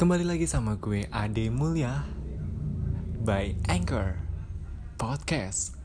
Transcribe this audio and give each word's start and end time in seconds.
Kembali 0.00 0.24
lagi 0.24 0.48
sama 0.48 0.80
gue 0.80 1.04
Ade 1.12 1.52
Mulia 1.52 2.08
by 3.20 3.52
Anchor 3.68 4.16
Podcast. 4.96 5.76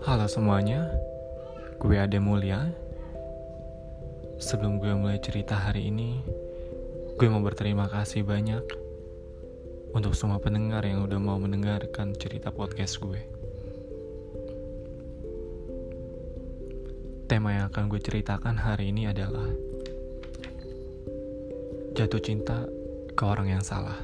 Halo 0.00 0.24
semuanya, 0.24 0.88
gue 1.76 2.00
Ade 2.00 2.16
Mulia. 2.16 2.64
Sebelum 4.40 4.80
gue 4.80 4.96
mulai 4.96 5.20
cerita 5.20 5.52
hari 5.52 5.92
ini, 5.92 6.24
gue 7.20 7.28
mau 7.28 7.44
berterima 7.44 7.92
kasih 7.92 8.24
banyak 8.24 8.89
untuk 9.90 10.14
semua 10.14 10.38
pendengar 10.38 10.86
yang 10.86 11.02
udah 11.02 11.18
mau 11.18 11.34
mendengarkan 11.34 12.14
cerita 12.14 12.54
podcast 12.54 13.02
gue. 13.02 13.18
Tema 17.26 17.54
yang 17.54 17.66
akan 17.70 17.90
gue 17.90 17.98
ceritakan 17.98 18.54
hari 18.58 18.94
ini 18.94 19.10
adalah 19.10 19.46
jatuh 21.94 22.22
cinta 22.22 22.66
ke 23.14 23.22
orang 23.26 23.50
yang 23.50 23.62
salah. 23.62 23.98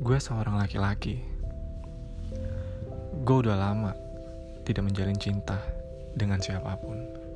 Gue 0.00 0.16
seorang 0.16 0.56
laki-laki. 0.56 1.20
Gue 3.28 3.36
udah 3.44 3.56
lama 3.60 3.92
tidak 4.64 4.88
menjalin 4.88 5.20
cinta 5.20 5.60
dengan 6.16 6.40
siapa 6.40 6.80
pun. 6.80 7.27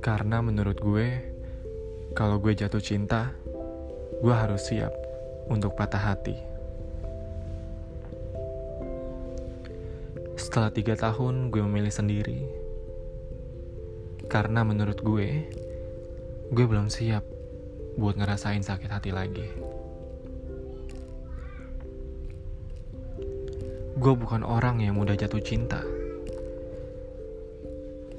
Karena 0.00 0.40
menurut 0.40 0.80
gue, 0.80 1.12
kalau 2.16 2.40
gue 2.40 2.56
jatuh 2.56 2.80
cinta, 2.80 3.36
gue 4.24 4.32
harus 4.32 4.64
siap 4.64 4.96
untuk 5.52 5.76
patah 5.76 6.00
hati. 6.00 6.40
Setelah 10.40 10.72
tiga 10.72 10.96
tahun, 10.96 11.52
gue 11.52 11.60
memilih 11.60 11.92
sendiri. 11.92 12.48
Karena 14.24 14.64
menurut 14.64 15.04
gue, 15.04 15.44
gue 16.48 16.64
belum 16.64 16.88
siap 16.88 17.28
buat 18.00 18.16
ngerasain 18.16 18.64
sakit 18.64 18.88
hati 18.88 19.12
lagi. 19.12 19.52
Gue 24.00 24.16
bukan 24.16 24.48
orang 24.48 24.80
yang 24.80 24.96
mudah 24.96 25.12
jatuh 25.12 25.44
cinta 25.44 25.99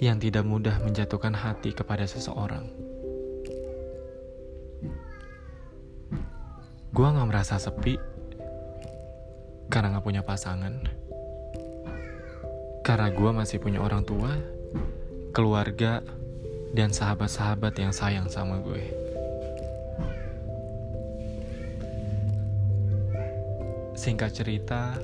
yang 0.01 0.17
tidak 0.17 0.41
mudah 0.41 0.81
menjatuhkan 0.81 1.37
hati 1.37 1.77
kepada 1.77 2.09
seseorang. 2.09 2.65
Gue 6.89 7.05
gak 7.05 7.29
merasa 7.29 7.61
sepi 7.61 8.01
karena 9.69 9.93
gak 9.93 10.03
punya 10.03 10.25
pasangan. 10.25 10.73
Karena 12.81 13.13
gue 13.13 13.29
masih 13.29 13.61
punya 13.61 13.77
orang 13.77 14.01
tua, 14.01 14.33
keluarga, 15.37 16.01
dan 16.73 16.89
sahabat-sahabat 16.89 17.77
yang 17.77 17.93
sayang 17.93 18.25
sama 18.25 18.57
gue. 18.57 18.81
Singkat 23.93 24.33
cerita, 24.33 24.97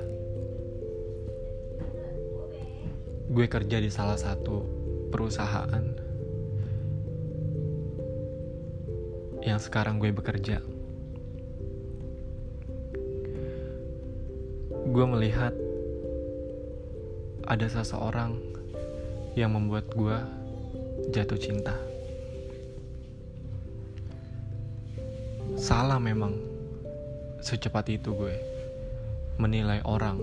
gue 3.29 3.45
kerja 3.45 3.77
di 3.77 3.93
salah 3.93 4.17
satu 4.17 4.86
perusahaan 5.07 5.85
yang 9.43 9.59
sekarang 9.63 9.95
gue 9.97 10.11
bekerja. 10.11 10.59
Gue 14.87 15.05
melihat 15.07 15.55
ada 17.47 17.67
seseorang 17.71 18.35
yang 19.39 19.55
membuat 19.55 19.87
gue 19.95 20.17
jatuh 21.15 21.39
cinta. 21.39 21.75
Salah 25.55 25.97
memang 25.97 26.35
secepat 27.39 27.87
itu 27.87 28.11
gue 28.11 28.35
menilai 29.39 29.79
orang 29.87 30.19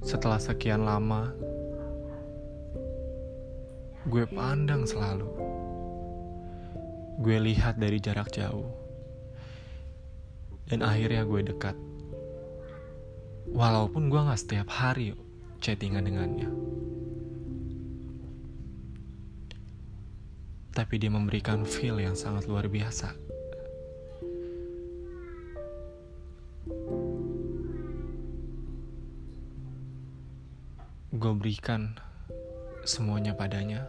Setelah 0.00 0.40
sekian 0.40 0.88
lama, 0.88 1.28
gue 4.08 4.24
pandang 4.32 4.88
selalu. 4.88 5.28
Gue 7.20 7.36
lihat 7.36 7.76
dari 7.76 8.00
jarak 8.00 8.32
jauh. 8.32 8.64
Dan 10.64 10.80
akhirnya 10.80 11.28
gue 11.28 11.52
dekat. 11.52 11.76
Walaupun 13.52 14.08
gue 14.08 14.20
gak 14.24 14.40
setiap 14.40 14.72
hari 14.72 15.12
chattingan 15.60 16.08
dengannya. 16.08 16.48
Tapi 20.72 20.96
dia 20.96 21.12
memberikan 21.12 21.68
feel 21.68 22.00
yang 22.00 22.16
sangat 22.16 22.48
luar 22.48 22.72
biasa. 22.72 23.12
Gue 31.20 31.36
berikan 31.36 31.92
semuanya 32.88 33.36
padanya. 33.36 33.84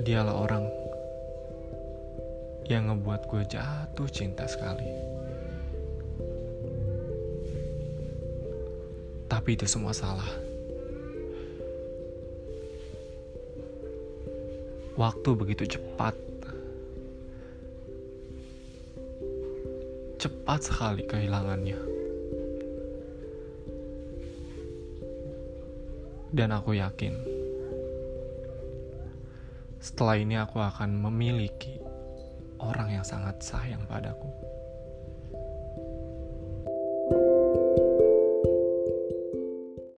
Dialah 0.00 0.32
orang 0.32 0.64
yang 2.72 2.88
ngebuat 2.88 3.28
gue 3.28 3.44
jatuh 3.52 4.08
cinta 4.08 4.48
sekali. 4.48 4.88
Tapi 9.28 9.60
itu 9.60 9.68
semua 9.68 9.92
salah. 9.92 10.32
Waktu 14.96 15.36
begitu 15.36 15.76
cepat 15.76 16.16
cepat 20.18 20.60
sekali 20.66 21.06
kehilangannya. 21.06 21.78
Dan 26.34 26.52
aku 26.52 26.76
yakin, 26.76 27.14
setelah 29.78 30.18
ini 30.18 30.36
aku 30.36 30.58
akan 30.60 30.98
memiliki 31.08 31.78
orang 32.58 32.98
yang 33.00 33.06
sangat 33.06 33.38
sayang 33.40 33.86
padaku. 33.86 34.28